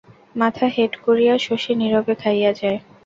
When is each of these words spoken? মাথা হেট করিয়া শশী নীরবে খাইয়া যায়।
মাথা 0.35 0.65
হেট 0.67 0.93
করিয়া 1.05 1.33
শশী 1.37 1.71
নীরবে 1.79 2.13
খাইয়া 2.21 2.51
যায়। 2.53 2.79